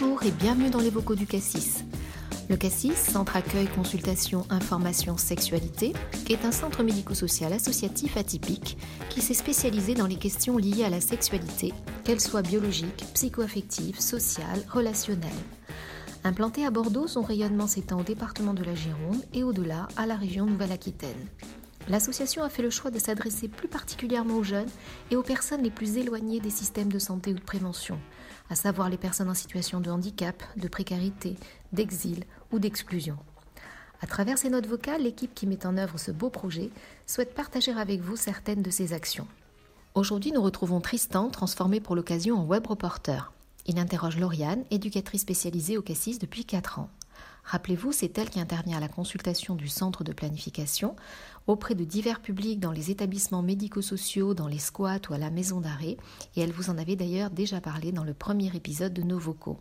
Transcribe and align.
Bonjour 0.00 0.22
et 0.22 0.30
bienvenue 0.30 0.70
dans 0.70 0.80
les 0.80 0.88
vocaux 0.88 1.14
du 1.14 1.26
Cassis. 1.26 1.84
Le 2.48 2.56
Cassis, 2.56 2.96
Centre 2.96 3.36
Accueil, 3.36 3.66
Consultation, 3.66 4.46
Information, 4.48 5.18
Sexualité, 5.18 5.92
est 6.30 6.44
un 6.46 6.52
centre 6.52 6.82
médico-social 6.82 7.52
associatif 7.52 8.16
atypique 8.16 8.78
qui 9.10 9.20
s'est 9.20 9.34
spécialisé 9.34 9.94
dans 9.94 10.06
les 10.06 10.16
questions 10.16 10.56
liées 10.56 10.84
à 10.84 10.90
la 10.90 11.02
sexualité, 11.02 11.74
qu'elles 12.02 12.20
soient 12.20 12.40
biologiques, 12.40 13.04
psychoaffectives, 13.12 14.00
sociales, 14.00 14.64
relationnelles. 14.70 15.30
Implanté 16.24 16.64
à 16.64 16.70
Bordeaux, 16.70 17.06
son 17.06 17.22
rayonnement 17.22 17.66
s'étend 17.66 18.00
au 18.00 18.04
département 18.04 18.54
de 18.54 18.64
la 18.64 18.74
Gironde 18.74 19.22
et 19.34 19.42
au-delà 19.42 19.86
à 19.98 20.06
la 20.06 20.16
région 20.16 20.46
Nouvelle-Aquitaine. 20.46 21.28
L'association 21.88 22.42
a 22.42 22.48
fait 22.48 22.62
le 22.62 22.70
choix 22.70 22.90
de 22.90 22.98
s'adresser 22.98 23.48
plus 23.48 23.68
particulièrement 23.68 24.36
aux 24.36 24.44
jeunes 24.44 24.70
et 25.10 25.16
aux 25.16 25.22
personnes 25.22 25.62
les 25.62 25.70
plus 25.70 25.98
éloignées 25.98 26.40
des 26.40 26.48
systèmes 26.48 26.92
de 26.92 26.98
santé 26.98 27.32
ou 27.32 27.34
de 27.34 27.40
prévention, 27.40 27.98
à 28.50 28.56
savoir 28.56 28.90
les 28.90 28.98
personnes 28.98 29.30
en 29.30 29.34
situation 29.34 29.80
de 29.80 29.90
handicap, 29.90 30.42
de 30.56 30.68
précarité, 30.68 31.36
d'exil 31.72 32.24
ou 32.52 32.58
d'exclusion. 32.58 33.16
À 34.02 34.06
travers 34.06 34.38
ces 34.38 34.50
notes 34.50 34.66
vocales, 34.66 35.02
l'équipe 35.02 35.34
qui 35.34 35.46
met 35.46 35.64
en 35.66 35.76
œuvre 35.76 35.98
ce 35.98 36.10
beau 36.10 36.30
projet 36.30 36.70
souhaite 37.06 37.34
partager 37.34 37.72
avec 37.72 38.00
vous 38.00 38.16
certaines 38.16 38.62
de 38.62 38.70
ses 38.70 38.92
actions. 38.92 39.26
Aujourd'hui, 39.94 40.32
nous 40.32 40.42
retrouvons 40.42 40.80
Tristan, 40.80 41.30
transformé 41.30 41.80
pour 41.80 41.96
l'occasion 41.96 42.38
en 42.38 42.44
web 42.44 42.66
reporter. 42.66 43.32
Il 43.66 43.78
interroge 43.78 44.18
Lauriane, 44.18 44.64
éducatrice 44.70 45.22
spécialisée 45.22 45.76
au 45.76 45.82
Cassis 45.82 46.18
depuis 46.18 46.44
4 46.44 46.78
ans. 46.78 46.90
Rappelez-vous, 47.44 47.92
c'est 47.92 48.16
elle 48.18 48.30
qui 48.30 48.40
intervient 48.40 48.76
à 48.76 48.80
la 48.80 48.88
consultation 48.88 49.54
du 49.54 49.68
centre 49.68 50.04
de 50.04 50.12
planification 50.12 50.94
auprès 51.46 51.74
de 51.74 51.84
divers 51.84 52.20
publics 52.20 52.60
dans 52.60 52.72
les 52.72 52.90
établissements 52.90 53.42
médico-sociaux, 53.42 54.34
dans 54.34 54.46
les 54.46 54.58
squats 54.58 55.00
ou 55.08 55.14
à 55.14 55.18
la 55.18 55.30
maison 55.30 55.60
d'arrêt, 55.60 55.96
et 56.36 56.40
elle 56.40 56.52
vous 56.52 56.70
en 56.70 56.78
avait 56.78 56.96
d'ailleurs 56.96 57.30
déjà 57.30 57.60
parlé 57.60 57.92
dans 57.92 58.04
le 58.04 58.14
premier 58.14 58.54
épisode 58.54 58.94
de 58.94 59.02
nos 59.02 59.18
vocaux. 59.18 59.58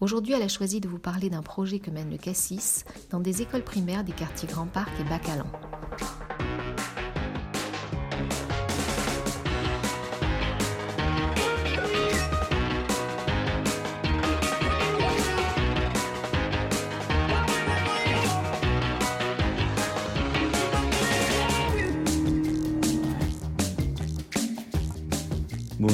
Aujourd'hui, 0.00 0.34
elle 0.34 0.42
a 0.42 0.48
choisi 0.48 0.80
de 0.80 0.88
vous 0.88 0.98
parler 0.98 1.30
d'un 1.30 1.42
projet 1.42 1.78
que 1.78 1.90
mène 1.90 2.10
le 2.10 2.18
Cassis 2.18 2.84
dans 3.10 3.20
des 3.20 3.42
écoles 3.42 3.62
primaires 3.62 4.02
des 4.02 4.12
quartiers 4.12 4.48
Grand 4.48 4.66
Parc 4.66 4.90
et 5.00 5.04
Bacalan. 5.04 5.46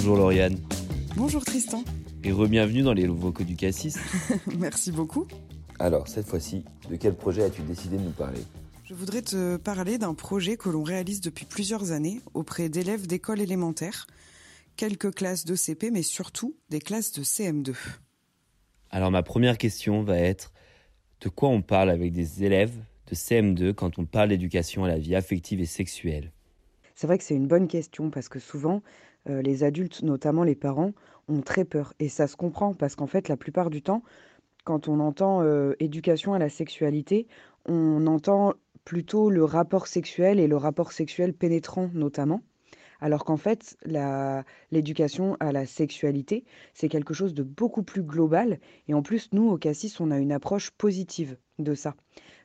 Bonjour 0.08 0.24
Lauriane. 0.24 0.56
Bonjour 1.16 1.44
Tristan. 1.44 1.84
Et 2.24 2.32
re-bienvenue 2.32 2.80
dans 2.80 2.94
les 2.94 3.06
vocaux 3.06 3.44
du 3.44 3.56
Cassis. 3.56 3.98
Merci 4.58 4.90
beaucoup. 4.90 5.28
Alors, 5.78 6.08
cette 6.08 6.26
fois-ci, 6.26 6.64
de 6.88 6.96
quel 6.96 7.14
projet 7.14 7.42
as-tu 7.42 7.60
décidé 7.60 7.98
de 7.98 8.04
nous 8.04 8.12
parler? 8.12 8.40
Je 8.86 8.94
voudrais 8.94 9.20
te 9.20 9.58
parler 9.58 9.98
d'un 9.98 10.14
projet 10.14 10.56
que 10.56 10.70
l'on 10.70 10.82
réalise 10.82 11.20
depuis 11.20 11.44
plusieurs 11.44 11.92
années 11.92 12.22
auprès 12.32 12.70
d'élèves 12.70 13.06
d'école 13.06 13.42
élémentaire, 13.42 14.06
quelques 14.76 15.14
classes 15.14 15.44
de 15.44 15.54
CP, 15.54 15.90
mais 15.90 16.02
surtout 16.02 16.56
des 16.70 16.80
classes 16.80 17.12
de 17.12 17.22
CM2. 17.22 17.74
Alors, 18.88 19.10
ma 19.10 19.22
première 19.22 19.58
question 19.58 20.02
va 20.02 20.16
être 20.16 20.54
de 21.20 21.28
quoi 21.28 21.50
on 21.50 21.60
parle 21.60 21.90
avec 21.90 22.12
des 22.14 22.44
élèves 22.44 22.72
de 23.10 23.14
CM2 23.14 23.74
quand 23.74 23.98
on 23.98 24.06
parle 24.06 24.30
d'éducation 24.30 24.84
à 24.84 24.88
la 24.88 24.98
vie 24.98 25.14
affective 25.14 25.60
et 25.60 25.66
sexuelle? 25.66 26.32
C'est 26.94 27.06
vrai 27.06 27.18
que 27.18 27.24
c'est 27.24 27.36
une 27.36 27.46
bonne 27.46 27.68
question 27.68 28.08
parce 28.08 28.30
que 28.30 28.38
souvent, 28.38 28.82
euh, 29.28 29.42
les 29.42 29.64
adultes, 29.64 30.02
notamment 30.02 30.44
les 30.44 30.54
parents, 30.54 30.92
ont 31.28 31.40
très 31.40 31.64
peur. 31.64 31.94
Et 31.98 32.08
ça 32.08 32.26
se 32.26 32.36
comprend 32.36 32.74
parce 32.74 32.94
qu'en 32.96 33.06
fait, 33.06 33.28
la 33.28 33.36
plupart 33.36 33.70
du 33.70 33.82
temps, 33.82 34.02
quand 34.64 34.88
on 34.88 35.00
entend 35.00 35.42
euh, 35.42 35.74
éducation 35.80 36.34
à 36.34 36.38
la 36.38 36.48
sexualité, 36.48 37.26
on 37.66 38.06
entend 38.06 38.54
plutôt 38.84 39.30
le 39.30 39.44
rapport 39.44 39.86
sexuel 39.86 40.40
et 40.40 40.46
le 40.46 40.56
rapport 40.56 40.92
sexuel 40.92 41.34
pénétrant 41.34 41.90
notamment. 41.92 42.42
Alors 43.00 43.24
qu'en 43.24 43.36
fait, 43.36 43.76
l'éducation 44.70 45.36
à 45.40 45.52
la 45.52 45.66
sexualité, 45.66 46.44
c'est 46.74 46.88
quelque 46.88 47.14
chose 47.14 47.32
de 47.32 47.44
beaucoup 47.44 47.82
plus 47.82 48.02
global. 48.02 48.58
Et 48.88 48.94
en 48.94 49.02
plus, 49.02 49.28
nous, 49.32 49.48
au 49.48 49.56
Cassis, 49.56 50.00
on 50.00 50.10
a 50.10 50.18
une 50.18 50.32
approche 50.32 50.70
positive 50.72 51.36
de 51.58 51.74
ça. 51.74 51.94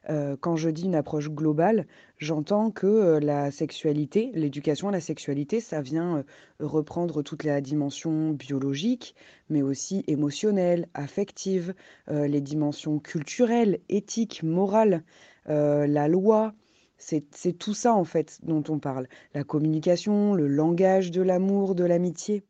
Euh, 0.10 0.36
quand 0.40 0.56
je 0.56 0.70
dis 0.70 0.84
une 0.84 0.96
approche 0.96 1.30
globale, 1.30 1.88
j'entends 2.18 2.72
que 2.72 2.88
euh, 2.88 3.20
la 3.20 3.52
sexualité, 3.52 4.32
l'éducation 4.34 4.90
à 4.90 4.92
la 4.92 5.00
sexualité, 5.00 5.62
ça 5.62 5.82
vient 5.82 6.18
euh, 6.18 6.24
reprendre 6.60 7.22
toute 7.22 7.44
la 7.44 7.62
dimension 7.62 8.32
biologique, 8.32 9.16
mais 9.50 9.62
aussi 9.62 10.04
émotionnelle, 10.08 10.88
affective, 10.94 11.74
les 12.10 12.42
dimensions 12.42 13.00
culturelles, 13.00 13.80
éthiques, 13.90 14.44
morales, 14.44 15.04
la 15.46 16.08
loi. 16.08 16.54
C'est 16.98 17.54
tout 17.58 17.74
ça 17.74 17.94
en 17.94 18.04
fait 18.04 18.40
dont 18.44 18.64
on 18.70 18.80
parle. 18.80 19.08
La 19.34 19.44
communication, 19.44 20.34
le 20.34 20.48
langage 20.48 21.12
de 21.12 21.22
l'amour, 21.22 21.76
de 21.76 21.84
l'amitié. 21.84 22.44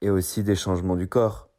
Et 0.00 0.10
aussi 0.10 0.42
des 0.42 0.54
changements 0.54 0.96
du 0.96 1.08
corps. 1.08 1.50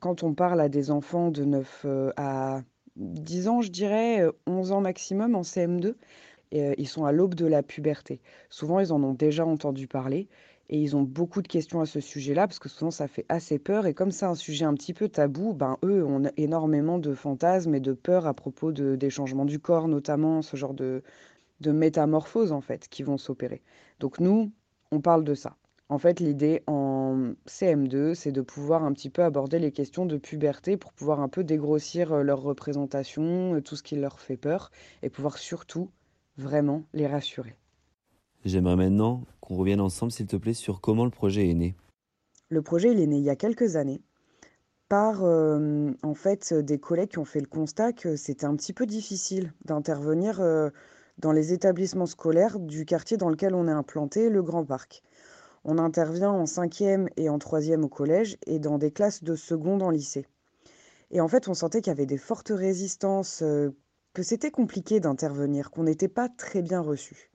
quand 0.00 0.22
on 0.22 0.34
parle 0.34 0.60
à 0.60 0.68
des 0.68 0.90
enfants 0.90 1.30
de 1.30 1.44
9 1.44 1.86
à 2.16 2.62
10 2.96 3.48
ans, 3.48 3.60
je 3.60 3.70
dirais, 3.70 4.24
11 4.46 4.72
ans 4.72 4.80
maximum 4.80 5.34
en 5.34 5.42
CM2. 5.42 5.94
Et, 6.52 6.74
ils 6.78 6.88
sont 6.88 7.04
à 7.04 7.12
l'aube 7.12 7.34
de 7.34 7.46
la 7.46 7.62
puberté. 7.62 8.20
Souvent, 8.50 8.80
ils 8.80 8.92
en 8.92 9.02
ont 9.02 9.14
déjà 9.14 9.44
entendu 9.44 9.88
parler 9.88 10.28
et 10.70 10.78
ils 10.80 10.96
ont 10.96 11.02
beaucoup 11.02 11.42
de 11.42 11.48
questions 11.48 11.80
à 11.80 11.86
ce 11.86 12.00
sujet-là 12.00 12.46
parce 12.46 12.58
que 12.58 12.68
souvent, 12.68 12.90
ça 12.90 13.08
fait 13.08 13.26
assez 13.28 13.58
peur. 13.58 13.86
Et 13.86 13.94
comme 13.94 14.10
c'est 14.10 14.26
un 14.26 14.34
sujet 14.34 14.64
un 14.64 14.74
petit 14.74 14.94
peu 14.94 15.08
tabou, 15.08 15.52
ben, 15.52 15.76
eux 15.84 16.04
ont 16.04 16.22
énormément 16.36 16.98
de 16.98 17.14
fantasmes 17.14 17.74
et 17.74 17.80
de 17.80 17.92
peurs 17.92 18.26
à 18.26 18.34
propos 18.34 18.72
de, 18.72 18.96
des 18.96 19.10
changements 19.10 19.44
du 19.44 19.58
corps, 19.58 19.88
notamment 19.88 20.42
ce 20.42 20.56
genre 20.56 20.74
de, 20.74 21.02
de 21.60 21.72
métamorphoses, 21.72 22.52
en 22.52 22.60
fait, 22.60 22.88
qui 22.88 23.02
vont 23.02 23.18
s'opérer. 23.18 23.62
Donc, 24.00 24.20
nous, 24.20 24.52
on 24.90 25.00
parle 25.00 25.24
de 25.24 25.34
ça. 25.34 25.56
En 25.90 25.98
fait, 25.98 26.18
l'idée 26.20 26.62
en 26.66 27.34
CM2, 27.46 28.14
c'est 28.14 28.32
de 28.32 28.40
pouvoir 28.40 28.84
un 28.84 28.92
petit 28.92 29.10
peu 29.10 29.22
aborder 29.22 29.58
les 29.58 29.70
questions 29.70 30.06
de 30.06 30.16
puberté 30.16 30.78
pour 30.78 30.94
pouvoir 30.94 31.20
un 31.20 31.28
peu 31.28 31.44
dégrossir 31.44 32.12
euh, 32.12 32.22
leur 32.22 32.40
représentation, 32.40 33.54
euh, 33.54 33.60
tout 33.60 33.76
ce 33.76 33.82
qui 33.82 33.96
leur 33.96 34.18
fait 34.18 34.38
peur, 34.38 34.70
et 35.02 35.10
pouvoir 35.10 35.36
surtout 35.36 35.90
vraiment 36.38 36.84
les 36.94 37.06
rassurer. 37.06 37.54
J'aimerais 38.46 38.76
maintenant 38.76 39.22
qu'on 39.40 39.56
revienne 39.56 39.80
ensemble, 39.80 40.10
s'il 40.10 40.26
te 40.26 40.36
plaît, 40.36 40.54
sur 40.54 40.80
comment 40.80 41.04
le 41.04 41.10
projet 41.10 41.50
est 41.50 41.54
né. 41.54 41.74
Le 42.48 42.62
projet, 42.62 42.92
il 42.92 43.00
est 43.00 43.06
né 43.06 43.18
il 43.18 43.24
y 43.24 43.30
a 43.30 43.36
quelques 43.36 43.76
années 43.76 44.00
par 44.88 45.24
euh, 45.24 45.92
en 46.02 46.14
fait 46.14 46.52
des 46.54 46.78
collègues 46.78 47.10
qui 47.10 47.18
ont 47.18 47.24
fait 47.24 47.40
le 47.40 47.46
constat 47.46 47.92
que 47.92 48.16
c'était 48.16 48.44
un 48.46 48.54
petit 48.54 48.72
peu 48.72 48.86
difficile 48.86 49.52
d'intervenir 49.64 50.42
dans 51.18 51.32
les 51.32 51.52
établissements 51.52 52.06
scolaires 52.06 52.58
du 52.58 52.84
quartier 52.84 53.16
dans 53.16 53.30
lequel 53.30 53.54
on 53.54 53.66
est 53.66 53.72
implanté, 53.72 54.28
le 54.28 54.42
Grand 54.42 54.64
Parc. 54.64 55.02
On 55.64 55.78
intervient 55.78 56.30
en 56.30 56.44
cinquième 56.44 57.08
et 57.16 57.30
en 57.30 57.38
troisième 57.38 57.84
au 57.84 57.88
collège 57.88 58.36
et 58.46 58.58
dans 58.58 58.76
des 58.76 58.90
classes 58.90 59.24
de 59.24 59.34
seconde 59.34 59.82
en 59.82 59.90
lycée. 59.90 60.26
Et 61.10 61.20
en 61.20 61.28
fait, 61.28 61.48
on 61.48 61.54
sentait 61.54 61.80
qu'il 61.80 61.90
y 61.90 61.96
avait 61.96 62.06
des 62.06 62.18
fortes 62.18 62.52
résistances, 62.54 63.42
euh, 63.42 63.70
que 64.12 64.22
c'était 64.22 64.50
compliqué 64.50 65.00
d'intervenir, 65.00 65.70
qu'on 65.70 65.84
n'était 65.84 66.08
pas 66.08 66.28
très 66.28 66.60
bien 66.60 66.80
reçu. 66.80 67.30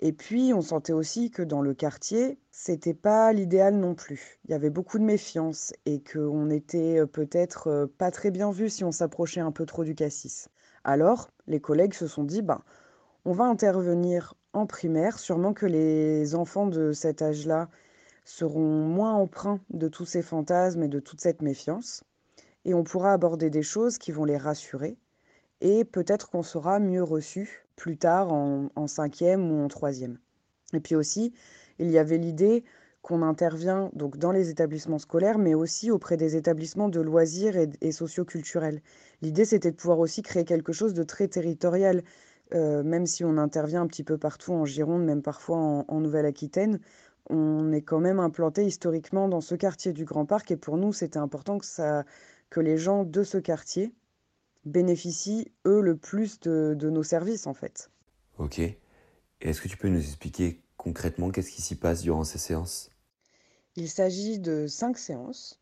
Et 0.00 0.12
puis, 0.12 0.52
on 0.54 0.62
sentait 0.62 0.92
aussi 0.92 1.30
que 1.30 1.42
dans 1.42 1.62
le 1.62 1.72
quartier, 1.74 2.38
c'était 2.50 2.94
pas 2.94 3.32
l'idéal 3.32 3.76
non 3.76 3.94
plus. 3.94 4.40
Il 4.44 4.50
y 4.50 4.54
avait 4.54 4.70
beaucoup 4.70 4.98
de 4.98 5.04
méfiance 5.04 5.72
et 5.86 6.02
qu'on 6.02 6.50
était 6.50 7.00
euh, 7.00 7.06
peut-être 7.06 7.68
euh, 7.68 7.86
pas 7.86 8.10
très 8.10 8.30
bien 8.30 8.50
vu 8.50 8.68
si 8.68 8.84
on 8.84 8.92
s'approchait 8.92 9.40
un 9.40 9.52
peu 9.52 9.64
trop 9.64 9.84
du 9.84 9.94
cassis. 9.94 10.48
Alors, 10.84 11.30
les 11.46 11.60
collègues 11.60 11.94
se 11.94 12.06
sont 12.06 12.24
dit, 12.24 12.42
ben, 12.42 12.62
on 13.24 13.32
va 13.32 13.44
intervenir 13.44 14.34
en 14.52 14.66
primaire, 14.66 15.18
sûrement 15.18 15.52
que 15.52 15.66
les 15.66 16.34
enfants 16.34 16.66
de 16.66 16.92
cet 16.92 17.22
âge-là 17.22 17.68
seront 18.24 18.86
moins 18.86 19.14
empreints 19.14 19.60
de 19.70 19.88
tous 19.88 20.06
ces 20.06 20.22
fantasmes 20.22 20.82
et 20.82 20.88
de 20.88 21.00
toute 21.00 21.20
cette 21.20 21.42
méfiance, 21.42 22.04
et 22.64 22.74
on 22.74 22.84
pourra 22.84 23.12
aborder 23.12 23.50
des 23.50 23.62
choses 23.62 23.98
qui 23.98 24.12
vont 24.12 24.24
les 24.24 24.36
rassurer, 24.36 24.96
et 25.60 25.84
peut-être 25.84 26.30
qu'on 26.30 26.42
sera 26.42 26.78
mieux 26.78 27.02
reçu 27.02 27.66
plus 27.76 27.96
tard 27.96 28.32
en, 28.32 28.86
cinquième 28.86 29.50
ou 29.50 29.64
en 29.64 29.68
troisième. 29.68 30.18
Et 30.72 30.80
puis 30.80 30.94
aussi, 30.94 31.32
il 31.78 31.90
y 31.90 31.98
avait 31.98 32.18
l'idée 32.18 32.64
qu'on 33.02 33.22
intervient 33.22 33.90
donc 33.94 34.18
dans 34.18 34.32
les 34.32 34.50
établissements 34.50 34.98
scolaires, 34.98 35.38
mais 35.38 35.54
aussi 35.54 35.90
auprès 35.90 36.16
des 36.16 36.36
établissements 36.36 36.88
de 36.88 37.00
loisirs 37.00 37.56
et, 37.56 37.70
et 37.80 37.92
socioculturels. 37.92 38.82
L'idée, 39.22 39.46
c'était 39.46 39.70
de 39.70 39.76
pouvoir 39.76 39.98
aussi 39.98 40.22
créer 40.22 40.44
quelque 40.44 40.72
chose 40.72 40.92
de 40.92 41.02
très 41.02 41.28
territorial, 41.28 42.02
euh, 42.54 42.82
même 42.82 43.06
si 43.06 43.24
on 43.24 43.36
intervient 43.36 43.82
un 43.82 43.86
petit 43.86 44.04
peu 44.04 44.18
partout 44.18 44.52
en 44.52 44.64
Gironde, 44.64 45.04
même 45.04 45.22
parfois 45.22 45.84
en, 45.86 46.00
Nouvelle-Aquitaine, 46.00 46.80
on 47.28 47.72
est 47.72 47.82
quand 47.82 48.00
même 48.00 48.18
implanté 48.18 48.64
historiquement 48.64 49.28
dans 49.28 49.40
ce 49.40 49.54
quartier 49.54 49.92
du 49.92 50.04
Grand 50.04 50.26
Parc 50.26 50.50
et 50.50 50.56
pour 50.56 50.76
nous, 50.76 50.92
c'était 50.92 51.18
important 51.18 51.58
que, 51.58 51.66
ça, 51.66 52.04
que 52.50 52.60
les 52.60 52.76
gens 52.76 53.04
de 53.04 53.22
ce 53.22 53.38
quartier 53.38 53.94
bénéficient, 54.64 55.52
eux, 55.66 55.80
le 55.80 55.96
plus 55.96 56.40
de, 56.40 56.74
de 56.76 56.90
nos 56.90 57.02
services, 57.02 57.46
en 57.46 57.54
fait. 57.54 57.90
Ok. 58.38 58.60
Est-ce 59.40 59.60
que 59.60 59.68
tu 59.68 59.76
peux 59.76 59.88
nous 59.88 60.00
expliquer 60.00 60.60
concrètement 60.76 61.30
qu'est-ce 61.30 61.50
qui 61.50 61.62
s'y 61.62 61.76
passe 61.76 62.02
durant 62.02 62.24
ces 62.24 62.38
séances? 62.38 62.90
Il 63.76 63.88
s'agit 63.88 64.38
de 64.38 64.66
cinq 64.66 64.98
séances 64.98 65.60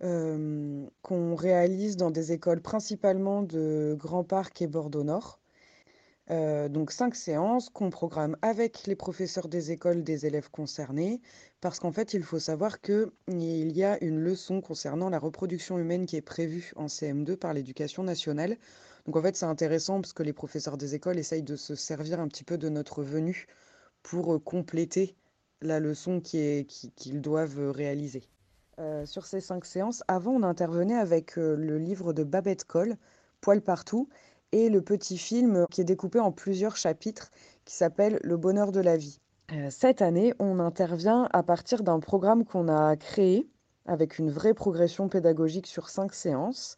qu'on 0.00 1.34
réalise 1.34 1.96
dans 1.96 2.10
des 2.10 2.32
écoles 2.32 2.60
principalement 2.60 3.42
de 3.42 3.96
Grand 3.98 4.24
Parc 4.24 4.60
et 4.60 4.66
Bordeaux 4.66 5.04
Nord. 5.04 5.40
Donc 6.28 6.90
cinq 6.90 7.14
séances 7.14 7.68
qu'on 7.70 7.90
programme 7.90 8.36
avec 8.42 8.86
les 8.86 8.96
professeurs 8.96 9.48
des 9.48 9.70
écoles 9.70 10.02
des 10.02 10.26
élèves 10.26 10.50
concernés, 10.50 11.20
parce 11.60 11.78
qu'en 11.78 11.92
fait 11.92 12.14
il 12.14 12.22
faut 12.22 12.38
savoir 12.38 12.80
qu'il 12.80 13.12
y 13.28 13.84
a 13.84 14.02
une 14.02 14.18
leçon 14.18 14.60
concernant 14.60 15.08
la 15.08 15.18
reproduction 15.18 15.78
humaine 15.78 16.06
qui 16.06 16.16
est 16.16 16.22
prévue 16.22 16.72
en 16.76 16.86
CM2 16.86 17.36
par 17.36 17.54
l'éducation 17.54 18.02
nationale. 18.02 18.56
Donc 19.06 19.16
en 19.16 19.22
fait 19.22 19.36
c'est 19.36 19.46
intéressant 19.46 20.00
parce 20.00 20.12
que 20.12 20.24
les 20.24 20.32
professeurs 20.32 20.76
des 20.76 20.94
écoles 20.94 21.18
essayent 21.18 21.42
de 21.44 21.56
se 21.56 21.74
servir 21.76 22.18
un 22.20 22.28
petit 22.28 22.44
peu 22.44 22.58
de 22.58 22.68
notre 22.68 23.02
venue 23.02 23.46
pour 24.02 24.42
compléter 24.42 25.16
la 25.60 25.80
leçon 25.80 26.20
qu'ils 26.20 27.20
doivent 27.20 27.70
réaliser. 27.70 28.24
Euh, 28.78 29.06
sur 29.06 29.24
ces 29.24 29.40
cinq 29.40 29.64
séances. 29.64 30.02
Avant, 30.06 30.32
on 30.32 30.42
intervenait 30.42 30.96
avec 30.96 31.38
euh, 31.38 31.56
le 31.56 31.78
livre 31.78 32.12
de 32.12 32.24
Babette 32.24 32.64
Cole, 32.64 32.98
Poil 33.40 33.62
partout, 33.62 34.10
et 34.52 34.68
le 34.68 34.82
petit 34.82 35.18
film 35.18 35.66
qui 35.70 35.80
est 35.80 35.84
découpé 35.84 36.20
en 36.20 36.32
plusieurs 36.32 36.76
chapitres 36.76 37.30
qui 37.64 37.74
s'appelle 37.74 38.18
Le 38.22 38.36
bonheur 38.36 38.72
de 38.72 38.80
la 38.80 38.96
vie. 38.96 39.20
Euh, 39.52 39.68
cette 39.70 40.02
année, 40.02 40.34
on 40.38 40.58
intervient 40.58 41.28
à 41.32 41.42
partir 41.42 41.82
d'un 41.82 42.00
programme 42.00 42.44
qu'on 42.44 42.68
a 42.68 42.96
créé 42.96 43.48
avec 43.86 44.18
une 44.18 44.30
vraie 44.30 44.54
progression 44.54 45.08
pédagogique 45.08 45.66
sur 45.66 45.88
cinq 45.88 46.12
séances 46.12 46.76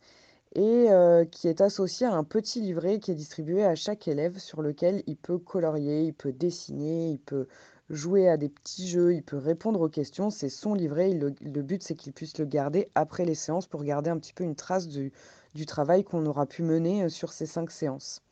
et 0.55 0.89
qui 1.31 1.47
est 1.47 1.61
associé 1.61 2.07
à 2.07 2.15
un 2.15 2.25
petit 2.25 2.61
livret 2.63 3.01
qui 3.01 3.11
est 3.11 3.15
distribué 3.15 3.65
à 3.65 3.75
chaque 3.75 4.09
élève 4.09 4.39
sur 4.39 4.63
lequel 4.63 5.03
il 5.07 5.17
peut 5.17 5.39
colorier, 5.39 6.05
il 6.05 6.15
peut 6.15 6.33
dessiner, 6.33 7.11
il 7.11 7.19
peut 7.19 7.47
jouer 7.91 8.29
à 8.29 8.37
des 8.37 8.49
petits 8.49 8.89
jeux, 8.89 9.15
il 9.15 9.23
peut 9.23 9.37
répondre 9.37 9.81
aux 9.81 9.89
questions. 9.89 10.31
C'est 10.31 10.49
son 10.49 10.75
livret. 10.75 11.11
Le, 11.13 11.63
but, 11.63 11.83
c'est 11.83 11.95
qu'il 11.95 12.13
puisse 12.13 12.39
le 12.39 12.45
garder 12.45 12.91
après 12.95 13.25
les 13.25 13.35
séances 13.35 13.67
pour 13.67 13.85
garder 13.85 14.11
un 14.11 14.19
petit 14.19 14.33
peu 14.33 14.45
une 14.45 14.57
trace 14.57 14.89
du, 14.89 15.13
du 15.55 15.67
travail 15.67 16.05
qu'on 16.05 16.27
aura 16.27 16.47
pu 16.47 16.63
mener 16.63 17.05
euh, 17.05 17.09
sur 17.09 17.33
ces 17.33 17.47
cinq 17.47 17.71
séances. 17.71 18.23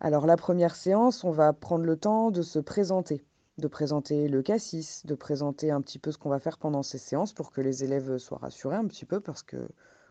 Alors 0.00 0.26
la 0.26 0.36
première 0.36 0.76
séance, 0.76 1.24
on 1.24 1.30
va 1.30 1.52
prendre 1.52 1.84
le 1.84 1.96
temps 1.96 2.30
de 2.30 2.42
se 2.42 2.58
présenter, 2.58 3.24
de 3.58 3.68
présenter 3.68 4.28
le 4.28 4.42
cassis, 4.42 5.06
de 5.06 5.14
présenter 5.14 5.70
un 5.70 5.80
petit 5.80 5.98
peu 5.98 6.12
ce 6.12 6.18
qu'on 6.18 6.30
va 6.30 6.40
faire 6.40 6.58
pendant 6.58 6.82
ces 6.82 6.98
séances 6.98 7.32
pour 7.32 7.52
que 7.52 7.60
les 7.60 7.84
élèves 7.84 8.18
soient 8.18 8.38
rassurés 8.38 8.76
un 8.76 8.86
petit 8.86 9.04
peu 9.04 9.20
parce 9.20 9.42
que 9.42 9.68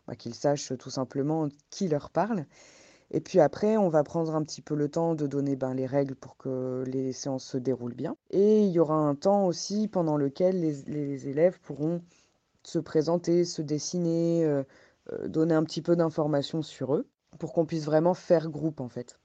bah, 0.08 0.16
qu'ils 0.16 0.36
sachent 0.36 0.74
tout 0.78 0.90
simplement 0.90 1.48
qui 1.70 1.88
leur 1.88 2.10
parle. 2.10 2.46
Et 3.12 3.22
puis 3.22 3.40
après, 3.40 3.78
on 3.78 3.90
va 3.90 4.04
prendre 4.04 4.36
un 4.36 4.44
petit 4.44 4.62
peu 4.62 4.74
le 4.76 4.90
temps 4.90 5.14
de 5.14 5.28
donner 5.28 5.56
ben, 5.56 5.76
les 5.76 5.86
règles 5.86 6.16
pour 6.16 6.36
que 6.36 6.84
les 6.88 7.14
séances 7.14 7.46
se 7.46 7.58
déroulent 7.58 7.94
bien. 7.94 8.18
Et 8.32 8.64
il 8.64 8.72
y 8.72 8.80
aura 8.80 8.96
un 8.96 9.14
temps 9.14 9.46
aussi 9.46 9.88
pendant 9.88 10.18
lequel 10.18 10.60
les, 10.60 11.28
élèves 11.28 11.60
pourront 11.62 12.02
se 12.64 12.80
présenter, 12.80 13.46
se 13.46 13.62
dessiner, 13.62 14.44
euh, 14.46 14.64
donner 15.28 15.54
un 15.54 15.64
petit 15.64 15.82
peu 15.82 15.96
d'informations 15.96 16.62
sur 16.62 16.96
eux 16.96 17.08
pour 17.40 17.54
qu'on 17.54 17.66
puisse 17.66 17.86
vraiment 17.86 18.14
faire 18.14 18.50
groupe 18.50 18.80
en 18.80 18.90
fait. 18.90 19.20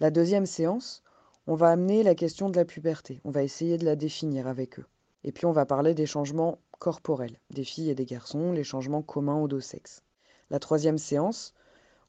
La 0.00 0.10
deuxième 0.10 0.46
séance, 0.46 1.02
on 1.46 1.54
va 1.54 1.70
amener 1.70 2.02
la 2.02 2.14
question 2.14 2.50
de 2.50 2.56
la 2.56 2.64
puberté. 2.64 3.20
On 3.24 3.30
va 3.30 3.42
essayer 3.42 3.78
de 3.78 3.84
la 3.84 3.96
définir 3.96 4.46
avec 4.46 4.78
eux. 4.78 4.86
Et 5.24 5.32
puis 5.32 5.46
on 5.46 5.52
va 5.52 5.66
parler 5.66 5.94
des 5.94 6.06
changements 6.06 6.58
corporels, 6.78 7.38
des 7.50 7.64
filles 7.64 7.90
et 7.90 7.94
des 7.94 8.06
garçons, 8.06 8.52
les 8.52 8.64
changements 8.64 9.02
communs 9.02 9.40
aux 9.40 9.48
deux 9.48 9.60
sexes. 9.60 10.02
La 10.50 10.58
troisième 10.58 10.98
séance, 10.98 11.54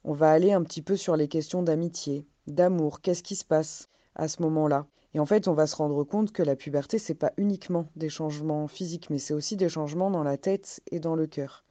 on 0.04 0.14
va 0.14 0.32
aller 0.32 0.52
un 0.52 0.64
petit 0.64 0.82
peu 0.82 0.98
sur 0.98 1.16
les 1.16 1.28
questions 1.28 1.64
d'amitié, 1.64 2.28
d'amour, 2.48 3.02
qu'est-ce 3.02 3.24
qui 3.24 3.36
se 3.36 3.46
passe 3.46 3.90
à 4.16 4.28
ce 4.28 4.42
moment-là. 4.42 4.86
Et 5.14 5.20
en 5.20 5.26
fait, 5.26 5.48
on 5.48 5.54
va 5.54 5.68
se 5.68 5.76
rendre 5.76 6.04
compte 6.04 6.32
que 6.32 6.44
la 6.44 6.56
puberté, 6.56 6.98
c'est 6.98 7.14
pas 7.14 7.34
uniquement 7.38 7.88
des 7.96 8.10
changements 8.10 8.68
physiques, 8.68 9.10
mais 9.10 9.20
c'est 9.20 9.34
aussi 9.34 9.56
des 9.56 9.70
changements 9.70 10.10
dans 10.10 10.24
la 10.24 10.38
tête 10.38 10.82
et 10.92 11.00
dans 11.00 11.16
le 11.16 11.28
cœur. 11.28 11.64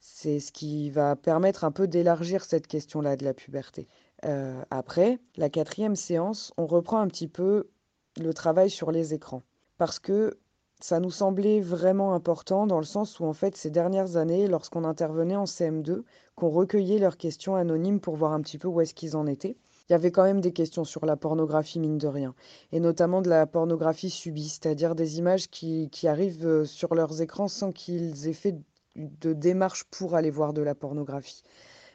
C'est 0.00 0.40
ce 0.40 0.50
qui 0.50 0.90
va 0.90 1.14
permettre 1.14 1.64
un 1.64 1.70
peu 1.70 1.86
d'élargir 1.86 2.44
cette 2.44 2.66
question-là 2.66 3.16
de 3.16 3.24
la 3.24 3.34
puberté. 3.34 3.86
Euh, 4.24 4.62
après, 4.70 5.18
la 5.36 5.50
quatrième 5.50 5.96
séance, 5.96 6.52
on 6.56 6.66
reprend 6.66 7.00
un 7.00 7.06
petit 7.06 7.28
peu 7.28 7.68
le 8.16 8.34
travail 8.34 8.70
sur 8.70 8.90
les 8.90 9.12
écrans. 9.14 9.42
Parce 9.76 9.98
que 9.98 10.38
ça 10.80 11.00
nous 11.00 11.10
semblait 11.10 11.60
vraiment 11.60 12.14
important 12.14 12.66
dans 12.66 12.78
le 12.78 12.84
sens 12.84 13.20
où, 13.20 13.24
en 13.26 13.34
fait, 13.34 13.56
ces 13.56 13.70
dernières 13.70 14.16
années, 14.16 14.46
lorsqu'on 14.46 14.84
intervenait 14.84 15.36
en 15.36 15.44
CM2, 15.44 16.02
qu'on 16.34 16.48
recueillait 16.48 16.98
leurs 16.98 17.18
questions 17.18 17.54
anonymes 17.54 18.00
pour 18.00 18.16
voir 18.16 18.32
un 18.32 18.40
petit 18.40 18.56
peu 18.56 18.68
où 18.68 18.80
est-ce 18.80 18.94
qu'ils 18.94 19.16
en 19.16 19.26
étaient, 19.26 19.56
il 19.88 19.92
y 19.92 19.94
avait 19.94 20.12
quand 20.12 20.22
même 20.22 20.40
des 20.40 20.52
questions 20.52 20.84
sur 20.84 21.04
la 21.04 21.16
pornographie, 21.16 21.80
mine 21.80 21.98
de 21.98 22.06
rien, 22.06 22.34
et 22.72 22.80
notamment 22.80 23.20
de 23.20 23.28
la 23.28 23.46
pornographie 23.46 24.08
subie, 24.08 24.48
c'est-à-dire 24.48 24.94
des 24.94 25.18
images 25.18 25.50
qui, 25.50 25.90
arrivent 26.04 26.46
euh, 26.46 26.64
sur 26.64 26.94
leurs 26.94 27.20
écrans 27.20 27.48
sans 27.48 27.72
qu'ils 27.72 28.28
aient 28.28 28.32
fait 28.32 28.56
de 28.96 29.32
démarche 29.32 29.84
pour 29.84 30.14
aller 30.14 30.30
voir 30.30 30.52
de 30.52 30.62
la 30.62 30.74
pornographie. 30.74 31.42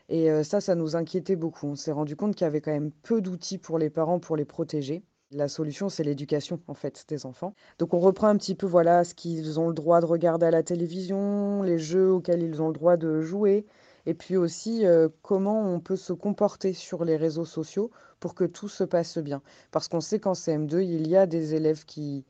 Et 0.09 0.30
euh, 0.30 0.44
ça, 0.44 0.62
ça 0.62 0.75
nous 0.75 0.95
inquiétait 0.95 1.36
beaucoup. 1.36 1.68
On 1.68 1.75
s'est 1.75 1.92
rendu 1.92 2.15
compte 2.15 2.36
qu'il 2.36 2.45
y 2.45 2.47
avait 2.47 2.62
quand 2.62 2.71
même 2.71 2.92
peu 2.92 3.21
d'outils 3.21 3.57
pour 3.57 3.80
les 3.80 3.89
parents 3.89 4.19
pour 4.19 4.36
les 4.38 4.45
protéger. 4.45 5.03
La 5.31 5.47
solution, 5.47 5.89
c'est 5.89 6.03
l'éducation, 6.03 6.62
en 6.68 6.75
fait, 6.75 7.06
des 7.07 7.25
enfants. 7.25 7.56
Donc, 7.80 7.94
on 7.94 8.00
reprend 8.00 8.27
un 8.27 8.38
petit 8.38 8.56
peu, 8.56 8.68
voilà, 8.68 9.03
ce 9.03 9.15
qu'ils 9.15 9.59
ont 9.59 9.68
le 9.68 9.74
droit 9.74 10.00
de 10.00 10.06
regarder 10.06 10.45
à 10.45 10.51
la 10.51 10.63
télévision, 10.63 11.63
les 11.63 11.80
jeux 11.80 12.12
auxquels 12.12 12.44
ils 12.44 12.62
ont 12.62 12.68
le 12.68 12.74
droit 12.74 12.95
de 12.95 13.21
jouer, 13.21 13.65
et 14.06 14.13
puis 14.13 14.38
aussi 14.38 14.86
euh, 14.86 15.09
comment 15.24 15.62
on 15.62 15.80
peut 15.80 15.95
se 15.95 16.13
comporter 16.13 16.74
sur 16.74 17.03
les 17.06 17.18
réseaux 17.18 17.45
sociaux 17.45 17.89
pour 18.19 18.36
que 18.36 18.44
tout 18.44 18.69
se 18.69 18.83
passe 18.83 19.18
bien. 19.18 19.42
Parce 19.71 19.88
qu'on 19.88 20.01
sait 20.01 20.19
qu'en 20.19 20.33
CM2, 20.33 20.83
il 20.83 21.07
y 21.07 21.18
a 21.18 21.25
des 21.25 21.56
élèves 21.56 21.86
qui, 21.86 22.24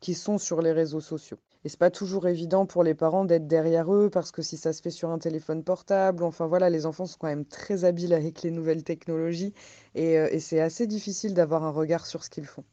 qui 0.00 0.14
sont 0.14 0.38
sur 0.38 0.60
les 0.62 0.72
réseaux 0.72 1.00
sociaux. 1.00 1.38
Et 1.64 1.68
c'est 1.68 1.78
pas 1.78 1.90
toujours 1.90 2.28
évident 2.28 2.66
pour 2.66 2.82
les 2.82 2.94
parents 2.94 3.24
d'être 3.24 3.46
derrière 3.46 3.92
eux 3.92 4.10
parce 4.10 4.30
que 4.30 4.42
si 4.42 4.56
ça 4.56 4.72
se 4.72 4.82
fait 4.82 4.90
sur 4.90 5.10
un 5.10 5.18
téléphone 5.18 5.64
portable, 5.64 6.22
enfin 6.22 6.46
voilà, 6.46 6.70
les 6.70 6.86
enfants 6.86 7.06
sont 7.06 7.16
quand 7.18 7.26
même 7.26 7.44
très 7.44 7.84
habiles 7.84 8.14
avec 8.14 8.42
les 8.42 8.50
nouvelles 8.50 8.84
technologies 8.84 9.52
et, 9.94 10.18
euh, 10.18 10.38
c'est 10.38 10.60
assez 10.60 10.86
difficile 10.86 11.34
d'avoir 11.34 11.64
un 11.64 11.70
regard 11.70 12.06
sur 12.06 12.22
ce 12.24 12.30
qu'ils 12.30 12.46
font. 12.46 12.64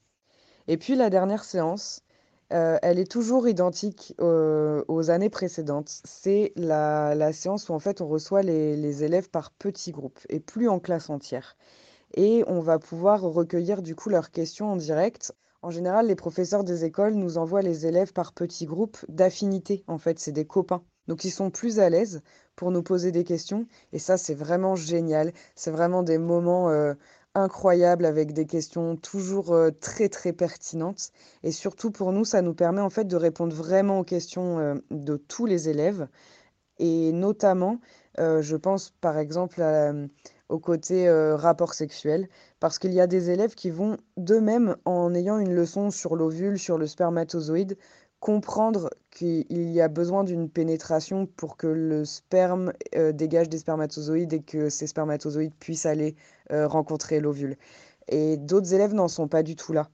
Et 0.67 0.77
puis 0.77 0.95
la 0.95 1.09
dernière 1.09 1.43
séance, 1.43 2.01
euh, 2.53 2.77
elle 2.83 2.99
est 2.99 3.09
toujours 3.11 3.47
identique 3.47 4.13
euh, 4.21 4.83
aux 4.87 5.09
années 5.09 5.29
précédentes. 5.29 6.01
C'est 6.05 6.53
la, 6.55 7.33
séance 7.33 7.69
où 7.69 7.73
en 7.73 7.79
fait 7.79 8.01
on 8.01 8.07
reçoit 8.07 8.43
les, 8.43 8.75
les 8.75 9.03
élèves 9.03 9.29
par 9.29 9.51
petits 9.51 9.91
groupes 9.91 10.19
et 10.29 10.39
plus 10.39 10.69
en 10.69 10.79
classe 10.79 11.09
entière. 11.09 11.57
Et 12.15 12.43
on 12.47 12.59
va 12.59 12.79
pouvoir 12.79 13.21
recueillir 13.21 13.81
du 13.81 13.95
coup 13.95 14.09
leurs 14.09 14.29
questions 14.31 14.71
en 14.71 14.75
direct 14.75 15.33
en 15.63 15.71
général, 15.71 16.07
les 16.07 16.15
professeurs 16.15 16.65
des 16.65 16.83
écoles 16.83 17.13
nous 17.13 17.37
envoient 17.37 17.61
les 17.61 17.87
élèves 17.87 18.11
par 18.11 18.33
petits 18.33 18.65
groupes 18.65 18.97
d'affinité. 19.07 19.85
En 19.87 19.97
fait, 19.97 20.19
c'est 20.19 20.33
des 20.33 20.45
copains. 20.45 20.83
Donc, 21.07 21.23
ils 21.23 21.31
sont 21.31 21.51
plus 21.51 21.79
à 21.79 21.89
l'aise 21.89 22.21
pour 22.57 22.69
nous 22.69 22.83
poser 22.83 23.13
des 23.13 23.23
questions. 23.23 23.65
Et 23.93 23.99
ça, 23.99 24.17
c'est 24.17 24.33
vraiment 24.33 24.75
génial. 24.75 25.31
C'est 25.55 25.71
vraiment 25.71 26.03
des 26.03 26.17
moments 26.17 26.69
euh, 26.69 26.93
incroyables 27.33 28.03
avec 28.03 28.33
des 28.33 28.45
questions 28.45 28.97
toujours 28.97 29.53
euh, 29.53 29.71
très, 29.71 30.09
très 30.09 30.33
pertinentes. 30.33 31.11
Et 31.43 31.53
surtout, 31.53 31.91
pour 31.91 32.11
nous, 32.11 32.25
ça 32.25 32.41
nous 32.41 32.53
permet 32.53 32.81
en 32.81 32.89
fait 32.89 33.05
de 33.05 33.15
répondre 33.15 33.55
vraiment 33.55 33.99
aux 33.99 34.03
questions 34.03 34.59
euh, 34.59 34.75
de 34.91 35.15
tous 35.15 35.45
les 35.45 35.69
élèves. 35.69 36.09
Et 36.77 37.13
notamment, 37.13 37.79
je 38.17 38.55
pense 38.55 38.89
par 38.99 39.19
exemple 39.19 39.63
au 40.49 40.59
côté 40.59 41.07
rapport 41.35 41.75
sexuel 41.75 42.27
parce 42.63 42.79
qu'il 42.79 42.93
y 42.93 43.01
a 43.01 43.07
des 43.07 43.29
élèves 43.29 43.55
qui 43.55 43.69
vont 43.71 43.97
d'eux-mêmes, 44.15 44.77
en 44.85 45.13
ayant 45.13 45.37
une 45.37 45.53
leçon 45.53 45.91
sur 45.91 46.15
l'ovule, 46.15 46.57
sur 46.57 46.77
le 46.77 46.87
spermatozoïde, 46.87 47.77
comprendre 48.21 48.89
qu'il 49.11 49.43
y 49.51 49.81
a 49.81 49.89
besoin 49.89 50.23
d'une 50.23 50.49
pénétration 50.49 51.25
pour 51.25 51.57
que 51.57 51.67
le 51.67 52.05
sperme 52.05 52.71
euh, 52.95 53.11
dégage 53.11 53.49
des 53.49 53.57
spermatozoïdes 53.57 54.31
et 54.31 54.41
que 54.41 54.69
ces 54.69 54.87
spermatozoïdes 54.87 55.53
puissent 55.59 55.85
aller 55.85 56.15
euh, 56.53 56.65
rencontrer 56.65 57.19
l'ovule. 57.19 57.57
Et 58.07 58.37
d'autres 58.37 58.73
élèves 58.73 58.93
n'en 58.93 59.09
sont 59.09 59.27
pas 59.27 59.43
du 59.43 59.57
tout 59.57 59.73
là. 59.73 59.89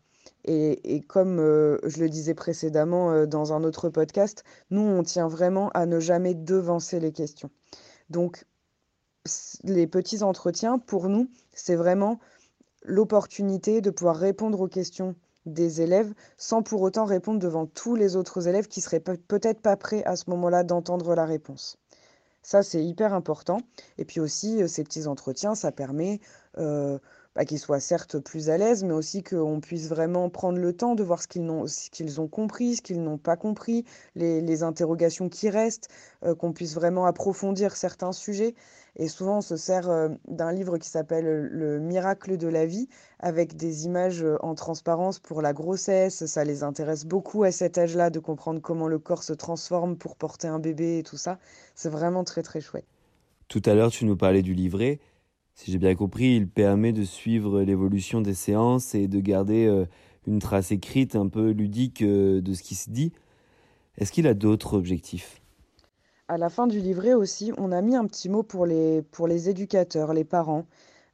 Et, 0.45 1.01
comme 1.07 1.39
euh, 1.39 1.79
je 1.85 1.99
le 1.99 2.07
disais 2.07 2.35
précédemment 2.35 3.25
dans 3.25 3.51
un 3.51 3.63
autre 3.63 3.89
podcast, 3.89 4.43
nous, 4.69 4.83
on 4.83 5.01
tient 5.01 5.27
vraiment 5.27 5.71
à 5.73 5.87
ne 5.87 5.99
jamais 5.99 6.35
devancer 6.35 6.99
les 6.99 7.13
questions. 7.13 7.49
Donc, 8.11 8.45
les 9.63 9.87
petits 9.87 10.21
entretiens, 10.21 10.77
pour 10.77 11.09
nous, 11.09 11.31
c'est 11.51 11.75
vraiment 11.75 12.19
l'opportunité 12.89 13.81
de 13.81 13.91
pouvoir 13.91 14.17
répondre 14.17 14.59
aux 14.59 14.67
questions 14.67 15.15
des 15.45 15.81
élèves 15.81 16.13
sans 16.37 16.63
pour 16.63 16.81
autant 16.81 17.05
répondre 17.05 17.39
devant 17.39 17.65
tous 17.65 17.95
les 17.95 18.15
autres 18.15 18.47
élèves 18.47 18.67
qui 18.67 18.81
seraient 18.81 18.99
peut-être 18.99 19.61
pas 19.61 19.77
prêts 19.77 20.03
à 20.03 20.15
ce 20.15 20.29
moment-là 20.29 20.63
d'entendre 20.63 21.15
la 21.15 21.25
réponse. 21.25 21.77
Ça, 22.41 22.63
c'est 22.63 22.83
hyper 22.83 23.13
important. 23.13 23.61
Et 23.97 24.05
puis 24.05 24.19
aussi, 24.19 24.61
euh, 24.63 24.67
ces 24.67 24.83
petits 24.83 25.07
entretiens, 25.07 25.55
ça 25.55 25.71
permet 25.71 26.19
euh, 26.57 26.97
bah, 27.39 27.45
qu'ils 27.45 27.59
soient 27.59 27.79
certes 27.79 28.19
plus 28.19 28.49
à 28.49 28.57
l'aise, 28.57 28.83
mais 28.83 28.91
aussi 28.91 29.23
qu'on 29.23 29.61
puisse 29.61 29.87
vraiment 29.87 30.29
prendre 30.29 30.59
le 30.59 30.73
temps 30.73 30.93
de 30.93 31.03
voir 31.03 31.21
ce 31.21 31.27
qu'ils 31.29 31.49
ont, 31.49 31.63
qu'ils 31.89 32.19
ont 32.19 32.27
compris, 32.27 32.75
ce 32.75 32.81
qu'ils 32.81 33.01
n'ont 33.01 33.17
pas 33.17 33.37
compris, 33.37 33.85
les, 34.13 34.61
interrogations 34.61 35.29
qui 35.29 35.49
restent, 35.49 35.87
euh, 36.25 36.35
qu'on 36.35 36.51
puisse 36.51 36.75
vraiment 36.75 37.05
approfondir 37.05 37.77
certains 37.77 38.11
sujets. 38.11 38.55
Et 38.97 39.07
souvent, 39.07 39.37
on 39.37 39.41
se 39.41 39.55
sert 39.55 39.89
euh, 39.89 40.09
d'un 40.27 40.51
livre 40.51 40.77
qui 40.79 40.89
s'appelle 40.89 41.47
Le 41.49 41.79
miracle 41.79 42.35
de 42.35 42.49
la 42.49 42.65
vie, 42.65 42.89
avec 43.19 43.55
des 43.55 43.85
images 43.85 44.21
euh, 44.21 44.35
en 44.41 44.53
transparence 44.53 45.19
pour 45.19 45.41
la 45.41 45.53
grossesse. 45.53 46.25
Ça 46.25 46.43
les 46.43 46.63
intéresse 46.63 47.05
beaucoup 47.05 47.43
à 47.43 47.53
cet 47.53 47.77
âge-là 47.77 48.09
de 48.09 48.19
comprendre 48.19 48.59
comment 48.59 48.89
le 48.89 48.99
corps 48.99 49.23
se 49.23 49.31
transforme 49.31 49.95
pour 49.95 50.17
porter 50.17 50.49
un 50.49 50.59
bébé 50.59 50.97
et 50.97 51.03
tout 51.03 51.15
ça. 51.15 51.39
C'est 51.73 51.87
vraiment 51.87 52.25
très, 52.25 52.43
très 52.43 52.59
chouette. 52.59 52.83
Tout 53.47 53.61
à 53.65 53.75
l'heure, 53.75 53.91
tu 53.91 54.03
nous 54.03 54.17
parlais 54.17 54.41
du 54.41 54.53
livret. 54.53 54.99
Si 55.59 55.73
j'ai 55.73 55.77
bien 55.77 55.93
compris, 55.93 56.37
il 56.37 56.47
permet 56.47 56.93
de 56.93 57.03
suivre 57.03 57.63
l'évolution 57.63 58.21
des 58.21 58.33
séances 58.33 58.95
et 58.95 59.09
de 59.09 59.19
garder 59.19 59.65
euh, 59.65 59.85
une 60.25 60.39
trace 60.39 60.71
écrite 60.71 61.17
un 61.17 61.27
peu 61.27 61.49
ludique 61.49 62.01
de 62.01 62.53
ce 62.53 62.63
qui 62.63 62.75
se 62.75 62.89
dit. 62.89 63.11
Est-ce 63.97 64.13
qu'il 64.13 64.25
a 64.25 64.33
d'autres 64.33 64.77
objectifs? 64.77 65.41
À 66.29 66.37
la 66.37 66.47
fin 66.47 66.65
du 66.65 66.79
livret 66.79 67.13
aussi, 67.13 67.51
on 67.57 67.73
a 67.73 67.81
mis 67.81 67.97
un 67.97 68.05
petit 68.07 68.29
mot 68.29 68.41
pour 68.41 68.65
les, 68.65 69.01
pour 69.01 69.27
les 69.27 69.49
éducateurs, 69.49 70.13
les 70.13 70.23
parents, 70.23 70.65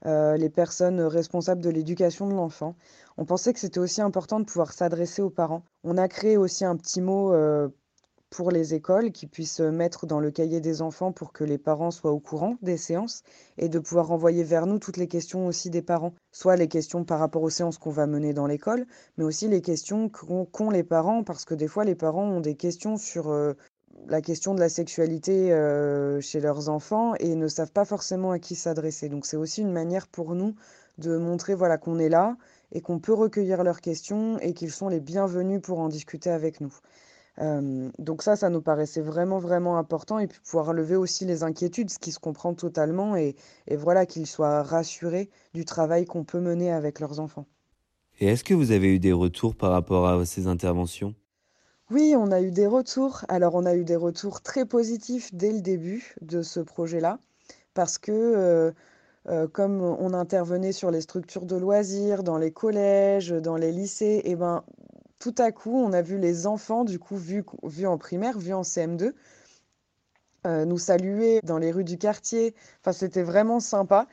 euh, 0.05 0.37
les 0.37 0.51
personnes 0.51 1.01
responsables 1.01 1.63
de 1.63 1.71
l'éducation 1.71 2.27
de 2.27 2.35
l'enfant. 2.35 2.75
On 3.17 3.25
pensait 3.25 3.51
que 3.51 3.59
c'était 3.59 3.79
aussi 3.79 4.03
important 4.03 4.39
de 4.39 4.45
pouvoir 4.45 4.73
s'adresser 4.73 5.23
aux 5.23 5.31
parents. 5.31 5.63
On 5.83 5.97
a 5.97 6.07
créé 6.07 6.37
aussi 6.37 6.65
un 6.65 6.77
petit 6.77 7.01
mot 7.01 7.33
euh, 7.33 7.67
pour 8.29 8.51
les 8.51 8.73
écoles 8.73 9.11
qui 9.11 9.27
puissent 9.27 9.59
mettre 9.59 10.05
dans 10.05 10.19
le 10.19 10.31
cahier 10.31 10.59
des 10.59 10.81
enfants 10.81 11.11
pour 11.11 11.31
que 11.31 11.43
les 11.43 11.57
parents 11.57 11.91
soient 11.91 12.11
au 12.11 12.19
courant 12.19 12.57
des 12.61 12.77
séances 12.77 13.23
et 13.57 13.69
de 13.69 13.79
pouvoir 13.79 14.07
renvoyer 14.07 14.43
vers 14.43 14.65
nous 14.65 14.79
toutes 14.79 14.97
les 14.97 15.07
questions 15.07 15.47
aussi 15.47 15.69
des 15.69 15.81
parents, 15.81 16.13
soit 16.31 16.55
les 16.55 16.67
questions 16.67 17.05
par 17.05 17.19
rapport 17.19 17.43
aux 17.43 17.49
séances 17.49 17.77
qu'on 17.77 17.91
va 17.91 18.07
mener 18.07 18.33
dans 18.33 18.47
l'école, 18.47 18.85
mais 19.17 19.23
aussi 19.23 19.47
les 19.47 19.61
questions 19.61 20.09
qu'ont 20.09 20.69
les 20.69 20.83
parents 20.83 21.23
parce 21.23 21.45
que 21.45 21.53
des 21.53 21.67
fois 21.67 21.85
les 21.85 21.95
parents 21.95 22.27
ont 22.29 22.41
des 22.41 22.55
questions 22.55 22.97
sur 22.97 23.29
euh, 23.29 23.53
la 24.07 24.21
question 24.21 24.53
de 24.53 24.59
la 24.59 24.69
sexualité 24.69 25.51
euh, 25.51 26.19
chez 26.21 26.39
leurs 26.39 26.69
enfants 26.69 27.15
et 27.19 27.35
ne 27.35 27.47
savent 27.47 27.71
pas 27.71 27.85
forcément 27.85 28.31
à 28.31 28.39
qui 28.39 28.55
s'adresser. 28.55 29.09
Donc 29.09 29.25
c'est 29.25 29.37
aussi 29.37 29.61
une 29.61 29.71
manière 29.71 30.07
pour 30.07 30.35
nous 30.35 30.55
de 30.97 31.17
montrer 31.17 31.55
voilà 31.55 31.77
qu'on 31.77 31.99
est 31.99 32.09
là 32.09 32.37
et 32.71 32.81
qu'on 32.81 32.99
peut 32.99 33.13
recueillir 33.13 33.63
leurs 33.63 33.81
questions 33.81 34.37
et 34.39 34.53
qu'ils 34.53 34.71
sont 34.71 34.89
les 34.89 34.99
bienvenus 34.99 35.61
pour 35.61 35.79
en 35.79 35.89
discuter 35.89 36.29
avec 36.29 36.61
nous. 36.61 36.73
Euh, 37.39 37.89
donc 37.99 38.21
ça, 38.21 38.35
ça 38.35 38.49
nous 38.49 38.61
paraissait 38.61 39.01
vraiment, 39.01 39.39
vraiment 39.39 39.77
important 39.77 40.19
et 40.19 40.27
puis 40.27 40.39
pouvoir 40.39 40.73
lever 40.73 40.95
aussi 40.95 41.25
les 41.25 41.43
inquiétudes, 41.43 41.89
ce 41.89 41.99
qui 41.99 42.11
se 42.11 42.19
comprend 42.19 42.53
totalement 42.53 43.15
et, 43.15 43.35
et 43.67 43.75
voilà 43.75 44.05
qu'ils 44.05 44.27
soient 44.27 44.63
rassurés 44.63 45.29
du 45.53 45.65
travail 45.65 46.05
qu'on 46.05 46.23
peut 46.23 46.39
mener 46.39 46.71
avec 46.71 46.99
leurs 46.99 47.19
enfants. 47.19 47.45
Et 48.19 48.27
est-ce 48.27 48.43
que 48.43 48.53
vous 48.53 48.71
avez 48.71 48.95
eu 48.95 48.99
des 48.99 49.11
retours 49.11 49.55
par 49.55 49.71
rapport 49.71 50.07
à 50.07 50.25
ces 50.25 50.47
interventions? 50.47 51.13
Oui, 51.91 52.15
on 52.17 52.31
a 52.31 52.41
eu 52.41 52.49
des 52.49 52.65
retours. 52.65 53.25
Alors, 53.27 53.55
on 53.55 53.65
a 53.65 53.75
eu 53.75 53.83
des 53.83 53.95
retours 53.95 54.41
très 54.41 54.65
positifs 54.65 55.33
dès 55.33 55.51
le 55.51 55.61
début 55.61 56.15
de 56.21 56.41
ce 56.41 56.59
projet-là, 56.59 57.19
parce 57.73 57.97
que 57.97 58.11
euh, 58.11 58.71
euh, 59.27 59.47
comme 59.47 59.81
on 59.81 60.13
intervenait 60.13 60.71
sur 60.71 60.91
les 60.91 61.01
structures 61.01 61.45
de 61.45 61.55
loisirs, 61.55 62.23
dans 62.23 62.37
les 62.37 62.51
collèges, 62.51 63.29
dans 63.29 63.57
les 63.57 63.71
lycées, 63.71 64.21
et 64.23 64.31
eh 64.31 64.35
ben 64.35 64.63
tout 65.19 65.35
à 65.37 65.51
coup, 65.51 65.75
on 65.75 65.93
a 65.93 66.01
vu 66.01 66.17
les 66.17 66.47
enfants, 66.47 66.83
du 66.83 66.99
coup, 66.99 67.17
vus, 67.17 67.43
en 67.85 67.97
primaire, 67.97 68.37
vus 68.37 68.53
en 68.53 68.61
CM2, 68.61 69.13
euh, 70.45 70.65
nous 70.65 70.77
saluer 70.77 71.39
dans 71.43 71.57
les 71.57 71.71
rues 71.71 71.83
du 71.83 71.97
quartier. 71.97 72.53
Enfin, 72.81 72.93
c'était 72.93 73.23
vraiment 73.23 73.59
sympa. 73.59 74.07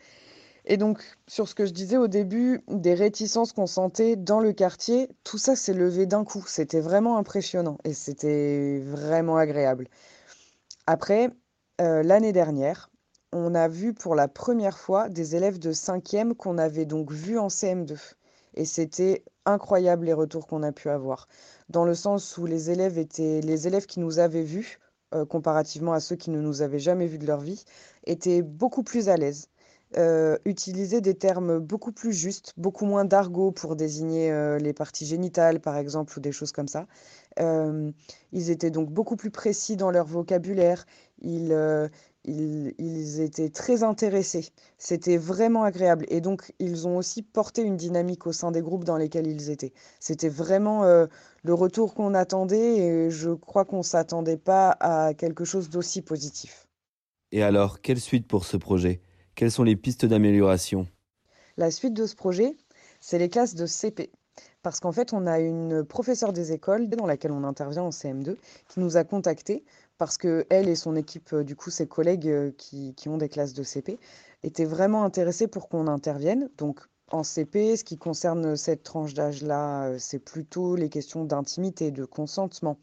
Et 0.65 0.77
donc, 0.77 1.03
sur 1.27 1.49
ce 1.49 1.55
que 1.55 1.67
je 1.67 1.73
disais 1.73 1.97
au 1.97 2.07
début, 2.07 2.63
des 2.69 2.95
réticences 2.95 3.53
qu'on 3.53 3.67
sentait 3.67 4.17
dans 4.17 4.41
le 4.41 4.53
quartier, 4.53 5.09
tout 5.25 5.39
ça 5.39 5.57
s'est 5.57 5.75
levé 5.75 6.07
d'un 6.07 6.25
coup. 6.25 6.45
C'était 6.47 6.81
vraiment 6.81 7.19
impressionnant 7.19 7.79
et 7.85 7.95
c'était 7.95 8.79
vraiment 8.79 9.37
agréable. 9.37 9.89
Après, 10.87 11.31
euh, 11.81 12.03
l'année 12.03 12.33
dernière, 12.33 12.91
on 13.33 13.55
a 13.55 13.67
vu 13.67 13.93
pour 13.93 14.15
la 14.15 14.29
première 14.29 14.79
fois 14.79 15.09
des 15.09 15.35
élèves 15.37 15.59
de 15.59 15.73
5e 15.73 16.35
qu'on 16.35 16.59
avait 16.59 16.85
donc 16.85 17.11
vus 17.11 17.39
en 17.39 17.49
CM2. 17.49 17.99
Et 18.55 18.65
c'était 18.65 19.25
incroyable 19.45 20.07
les 20.07 20.13
retours 20.13 20.47
qu'on 20.47 20.63
a 20.63 20.73
pu 20.73 20.89
avoir. 20.89 21.29
Dans 21.69 21.85
le 21.85 21.95
sens 21.95 22.37
où 22.39 22.47
les 22.47 22.71
élèves 22.71 22.99
étaient 22.99 23.41
les 23.41 23.67
élèves 23.67 23.87
qui 23.87 24.01
nous 24.01 24.19
avaient 24.19 24.43
vus, 24.43 24.79
euh, 25.15 25.25
comparativement 25.25 25.93
à 25.93 26.01
ceux 26.01 26.17
qui 26.17 26.31
ne 26.31 26.41
nous 26.41 26.63
avaient 26.63 26.79
jamais 26.79 27.07
vus 27.07 27.19
de 27.19 27.27
leur 27.27 27.41
vie, 27.41 27.65
étaient 28.07 28.43
beaucoup 28.43 28.83
plus 28.83 29.09
à 29.09 29.17
l'aise 29.17 29.49
euh, 29.99 30.39
utiliser 30.47 31.03
des 31.03 31.15
termes 31.15 31.59
beaucoup 31.59 31.93
plus 31.93 32.15
justes, 32.15 32.55
beaucoup 32.57 32.87
moins 32.87 33.05
d'argot 33.05 33.53
pour 33.53 33.77
désigner 33.77 34.33
euh, 34.33 34.59
les 34.59 34.73
parties 34.73 35.05
génitales, 35.05 35.61
par 35.61 35.77
exemple, 35.77 36.17
ou 36.17 36.21
des 36.21 36.33
choses 36.33 36.51
comme 36.51 36.69
ça. 36.69 36.87
Euh, 37.41 37.91
ils 38.33 38.51
étaient 38.51 38.71
donc 38.71 38.91
beaucoup 38.91 39.17
plus 39.17 39.31
précis 39.31 39.77
dans 39.77 39.91
leur 39.91 40.07
vocabulaire. 40.07 40.87
Ils, 41.21 41.53
ils, 42.25 42.75
ils 42.79 43.21
étaient 43.21 43.51
très 43.51 43.83
intéressés. 43.83 44.49
C'était 44.79 45.17
vraiment 45.17 45.65
agréable. 45.65 46.07
Et 46.09 46.21
donc, 46.21 46.53
ils 46.59 46.87
ont 46.87 46.97
aussi 46.97 47.23
porté 47.23 47.63
une 47.63 47.77
dynamique 47.77 48.27
au 48.27 48.33
sein 48.33 48.51
des 48.51 48.63
groupes 48.63 48.85
dans 48.85 48.97
lesquels 48.97 49.27
ils 49.27 49.51
étaient. 49.51 49.73
C'était 50.01 50.29
vraiment 50.29 50.85
le 50.85 51.55
retour 51.55 51.95
qu'on 51.95 52.15
attendait 52.15 52.77
et 52.77 53.11
je 53.11 53.31
crois 53.31 53.65
qu'on 53.65 53.79
ne 53.79 53.83
s'attendait 53.83 54.37
pas 54.37 54.77
à 54.81 55.15
quelque 55.15 55.45
chose 55.45 55.71
d'aussi 55.71 56.03
positif. 56.03 56.69
Et 57.33 57.43
alors, 57.43 57.81
quelle 57.81 58.01
suite 58.01 58.29
pour 58.29 58.45
ce 58.45 58.57
projet? 58.57 59.01
Quelles 59.35 59.51
sont 59.51 59.65
les 59.65 59.77
pistes 59.77 60.05
d'amélioration? 60.05 60.87
La 61.57 61.71
suite 61.71 61.95
de 61.95 62.07
ce 62.07 62.15
projet, 62.15 62.57
c'est 63.01 63.19
les 63.19 63.29
classes 63.29 63.55
de 63.55 63.67
CP. 63.67 64.11
Parce 64.63 64.79
qu'en 64.79 64.93
fait, 64.93 65.13
on 65.13 65.27
a 65.27 65.41
une 65.41 65.85
professeure 65.85 66.33
des 66.33 66.53
écoles 66.53 66.89
dans 66.89 67.07
laquelle 67.07 67.33
on 67.33 67.45
intervient 67.45 67.83
en 67.83 67.91
CM2 67.91 68.37
qui 68.69 68.81
nous 68.81 68.97
a 68.97 69.05
contactés 69.05 69.65
parce 69.99 70.19
que 70.19 70.47
elle 70.51 70.69
et 70.69 70.75
son 70.75 70.97
équipe, 70.97 71.33
euh, 71.33 71.45
du 71.45 71.55
coup 71.55 71.71
ses 71.71 71.87
collègues 71.87 72.29
euh, 72.29 72.51
qui, 72.59 72.93
qui 72.95 73.09
ont 73.09 73.19
des 73.19 73.29
classes 73.29 73.55
de 73.55 73.63
CP, 73.63 73.99
étaient 74.43 74.65
vraiment 74.65 75.05
intéressés 75.05 75.47
pour 75.47 75.69
qu'on 75.69 75.87
intervienne. 75.87 76.49
Donc 76.59 76.81
en 77.11 77.23
CP, 77.23 77.77
ce 77.77 77.85
qui 77.85 77.99
concerne 77.99 78.57
cette 78.57 78.83
tranche 78.83 79.15
d'âge-là, 79.15 79.85
euh, 79.85 79.97
c'est 80.01 80.19
plutôt 80.19 80.75
les 80.77 80.89
questions 80.89 81.25
d'intimité, 81.25 81.91
de 81.91 82.05
consentement. 82.05 82.79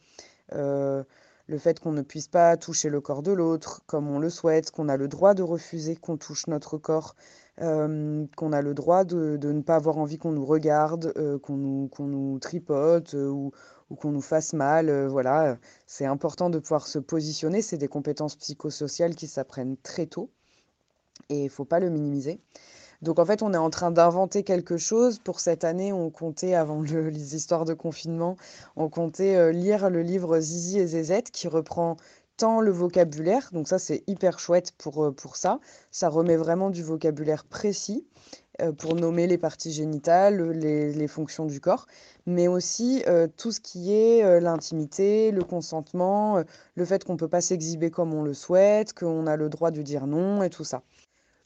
Le 0.51 1.57
fait 1.57 1.79
qu'on 1.79 1.91
ne 1.91 2.03
puisse 2.03 2.27
pas 2.27 2.55
toucher 2.57 2.89
le 2.89 3.01
corps 3.01 3.23
de 3.23 3.31
l'autre 3.31 3.81
comme 3.87 4.07
on 4.07 4.19
le 4.19 4.29
souhaite, 4.29 4.69
qu'on 4.69 4.87
a 4.87 4.97
le 4.97 5.07
droit 5.07 5.33
de 5.33 5.41
refuser 5.41 5.95
qu'on 5.95 6.15
touche 6.15 6.45
notre 6.45 6.77
corps, 6.77 7.15
euh, 7.61 8.25
qu'on 8.37 8.53
a 8.53 8.61
le 8.61 8.73
droit 8.73 9.03
de, 9.03 9.37
ne 9.41 9.61
pas 9.61 9.75
avoir 9.75 9.97
envie 9.97 10.17
qu'on 10.17 10.31
nous 10.31 10.45
regarde, 10.45 11.11
euh, 11.17 11.37
qu'on 11.39 11.57
nous, 11.57 11.89
nous, 11.99 12.39
tripote 12.39 13.15
euh, 13.15 13.27
ou, 13.27 13.51
ou 13.89 13.95
qu'on 13.95 14.11
nous 14.11 14.21
fasse 14.21 14.53
mal. 14.53 15.07
voilà, 15.07 15.57
c'est 15.85 16.05
important 16.05 16.49
de 16.49 16.59
pouvoir 16.59 16.87
se 16.87 16.99
positionner. 16.99 17.61
C'est 17.61 17.77
des 17.77 17.89
compétences 17.89 18.35
psychosociales 18.37 19.15
qui 19.15 19.27
s'apprennent 19.27 19.75
très 19.83 20.05
tôt 20.05 20.29
et 21.29 21.39
il 21.41 21.45
ne 21.45 21.49
faut 21.49 21.65
pas 21.65 21.79
le 21.79 21.89
minimiser. 21.89 22.39
Donc 23.01 23.19
en 23.19 23.25
fait, 23.25 23.41
on 23.41 23.53
est 23.53 23.57
en 23.57 23.69
train 23.69 23.91
d'inventer 23.91 24.43
quelque 24.43 24.77
chose. 24.77 25.19
Pour 25.19 25.39
cette 25.39 25.63
année, 25.63 25.91
on 25.93 26.09
comptait, 26.09 26.53
avant 26.53 26.81
les 26.81 27.35
histoires 27.35 27.65
de 27.65 27.73
confinement, 27.73 28.35
on 28.75 28.89
comptait 28.89 29.53
lire 29.53 29.89
le 29.89 30.01
livre 30.01 30.39
Zizi 30.39 30.79
et 30.79 30.87
Zézette 30.87 31.31
qui 31.31 31.47
reprend 31.47 31.97
tant 32.39 32.61
le 32.61 32.71
vocabulaire, 32.71 33.49
donc 33.53 33.67
ça 33.67 33.79
c'est 33.79 34.03
hyper 34.07 34.39
chouette 34.39 34.73
pour, 34.77 35.05
euh, 35.05 35.11
pour 35.11 35.35
ça, 35.35 35.59
ça 35.91 36.09
remet 36.09 36.37
vraiment 36.37 36.69
du 36.71 36.83
vocabulaire 36.83 37.45
précis 37.45 38.07
euh, 38.61 38.71
pour 38.71 38.95
nommer 38.95 39.27
les 39.27 39.37
parties 39.37 39.71
génitales, 39.71 40.51
les, 40.51 41.07
fonctions 41.07 41.45
du 41.45 41.59
corps, 41.61 41.85
mais 42.25 42.47
aussi 42.47 43.03
tout 43.37 43.51
ce 43.51 43.59
qui 43.59 43.93
est 43.93 44.39
l'intimité, 44.39 45.31
le 45.31 45.43
consentement, 45.43 46.43
le 46.75 46.85
fait 46.85 47.03
qu'on 47.03 47.13
ne 47.13 47.17
peut 47.17 47.27
pas 47.27 47.41
s'exhiber 47.41 47.91
comme 47.91 48.13
on 48.13 48.23
le 48.23 48.33
souhaite, 48.33 48.93
qu'on 48.93 49.27
a 49.27 49.35
le 49.35 49.49
droit 49.49 49.71
de 49.71 49.81
dire 49.81 50.07
non 50.07 50.43
et 50.43 50.49
tout 50.49 50.63
ça. 50.63 50.83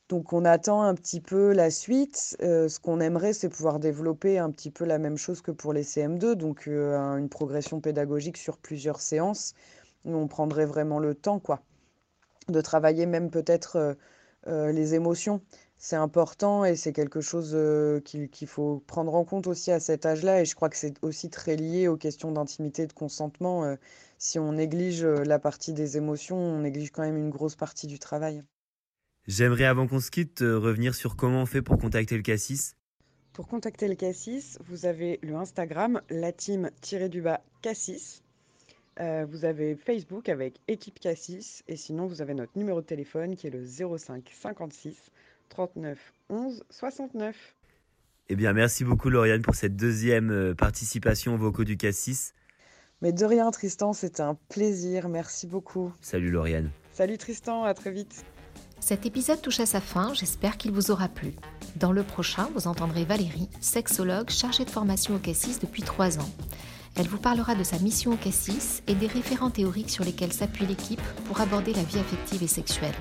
Donc 0.10 0.34
on 0.34 0.46
attend 0.46 0.84
un 0.84 0.96
petit 0.96 1.22
peu 1.22 1.54
la 1.54 1.72
suite. 1.72 2.38
Euh, 2.42 2.68
ce 2.68 2.80
qu'on 2.80 3.00
aimerait, 3.00 3.34
c'est 3.34 3.50
pouvoir 3.50 3.80
développer 3.80 4.38
un 4.38 4.52
petit 4.52 4.70
peu 4.70 4.86
la 4.86 5.00
même 5.00 5.18
chose 5.18 5.42
que 5.42 5.52
pour 5.52 5.74
les 5.74 5.84
CM2, 5.84 6.36
donc 6.36 6.68
euh, 6.68 7.18
une 7.18 7.30
progression 7.30 7.80
pédagogique 7.80 8.38
sur 8.38 8.58
plusieurs 8.58 9.02
séances. 9.02 9.54
On 10.06 10.28
prendrait 10.28 10.66
vraiment 10.66 11.00
le 11.00 11.16
temps, 11.16 11.40
quoi, 11.40 11.62
de 12.50 12.62
travailler 12.62 13.06
même 13.06 13.30
peut-être 13.30 13.96
euh, 14.48 14.72
les 14.72 14.94
émotions. 14.96 15.42
C'est 15.78 15.96
important 15.96 16.64
et 16.64 16.76
c'est 16.76 16.94
quelque 16.94 17.20
chose 17.20 17.58
qu'il 18.06 18.48
faut 18.48 18.84
prendre 18.88 19.16
en 19.16 19.26
compte 19.26 19.48
aussi 19.48 19.72
à 19.72 19.82
cet 19.82 20.06
âge-là. 20.06 20.42
Et 20.42 20.46
je 20.46 20.56
crois 20.56 20.70
que 20.70 20.78
c'est 20.78 20.96
aussi 21.04 21.30
très 21.30 21.58
lié 21.58 21.90
aux 21.90 21.98
questions 21.98 22.32
d'intimité 22.32 22.84
et 22.84 22.88
de 22.88 22.94
consentement. 22.94 23.76
si 24.18 24.40
on 24.40 24.54
néglige 24.54 25.04
la 25.04 25.40
partie 25.40 25.74
des 25.74 25.98
émotions, 25.98 26.38
on 26.38 26.60
néglige 26.60 26.92
quand 26.92 27.02
même 27.02 27.18
une 27.18 27.30
grosse 27.30 27.56
partie 27.58 27.88
du 27.88 28.00
travail. 28.00 28.44
J'aimerais, 29.28 29.66
avant 29.66 29.88
qu'on 29.88 30.02
se 30.02 30.12
quitte, 30.12 30.42
euh, 30.42 30.60
revenir 30.60 30.96
sur 30.96 31.16
comment 31.16 31.44
on 31.44 31.46
fait 31.46 31.62
pour 31.62 31.78
contacter 31.78 32.18
le 32.18 32.24
Cassis. 32.24 32.76
Pour 33.32 33.48
contacter 33.48 33.88
le 33.88 33.96
Cassis, 33.96 34.58
vous 34.66 34.86
avez 34.86 35.20
le 35.24 35.36
Instagram, 35.36 36.02
la 36.10 36.34
team-du-bas 36.34 37.42
Cassis. 37.62 38.23
Euh, 39.00 39.26
vous 39.30 39.46
avez 39.46 39.76
Facebook 39.76 40.30
avec 40.30 40.60
équipe 40.68 41.00
Cassis. 41.00 41.64
Et 41.68 41.76
sinon, 41.76 42.06
vous 42.06 42.22
avez 42.22 42.34
notre 42.34 42.52
numéro 42.56 42.82
de 42.82 42.86
téléphone 42.86 43.36
qui 43.36 43.48
est 43.48 43.50
le 43.50 43.66
05 43.66 44.30
56 44.34 44.96
39 45.50 45.98
11 46.30 46.64
69. 46.70 47.56
Eh 48.30 48.36
bien, 48.36 48.54
merci 48.54 48.84
beaucoup 48.84 49.10
Lauriane 49.10 49.42
pour 49.42 49.56
cette 49.56 49.76
deuxième 49.76 50.32
euh, 50.32 50.54
participation 50.56 51.36
au 51.36 51.38
Vocaux 51.38 51.66
du 51.66 51.78
Cassis. 51.78 52.34
Mais 53.02 53.12
de 53.12 53.26
rien 53.26 53.52
Tristan, 53.52 53.92
c'était 53.92 54.22
un 54.22 54.38
plaisir, 54.48 55.10
merci 55.10 55.46
beaucoup. 55.46 55.92
Salut 56.00 56.32
Lauriane. 56.32 56.70
Salut 56.94 57.18
Tristan, 57.18 57.66
à 57.66 57.74
très 57.74 57.92
vite. 57.92 58.24
Cet 58.80 59.06
épisode 59.06 59.42
touche 59.42 59.60
à 59.60 59.66
sa 59.66 59.82
fin, 59.82 60.14
j'espère 60.14 60.58
qu'il 60.58 60.72
vous 60.72 60.90
aura 60.90 61.10
plu. 61.10 61.34
Dans 61.76 61.92
le 61.92 62.04
prochain, 62.04 62.50
vous 62.54 62.68
entendrez 62.68 63.04
Valérie, 63.04 63.50
sexologue 63.60 64.30
chargée 64.30 64.64
de 64.64 64.70
formation 64.70 65.16
au 65.16 65.20
Cassis 65.20 65.60
depuis 65.60 65.84
trois 65.84 66.18
ans. 66.20 66.30
Elle 66.96 67.08
vous 67.08 67.18
parlera 67.18 67.56
de 67.56 67.64
sa 67.64 67.80
mission 67.80 68.12
au 68.12 68.18
Cassis 68.18 68.84
et 68.88 68.94
des 68.94 69.08
référents 69.08 69.50
théoriques 69.50 69.90
sur 69.90 70.04
lesquels 70.04 70.34
s'appuie 70.34 70.68
l'équipe 70.68 71.02
pour 71.26 71.42
aborder 71.42 71.74
la 71.74 71.84
vie 71.84 71.98
affective 71.98 72.44
et 72.44 72.48
sexuelle. 72.48 72.94